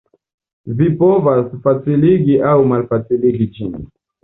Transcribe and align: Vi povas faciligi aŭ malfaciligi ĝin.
Vi 0.79 0.87
povas 1.01 1.51
faciligi 1.67 2.41
aŭ 2.55 2.57
malfaciligi 2.73 3.51
ĝin. 3.61 3.81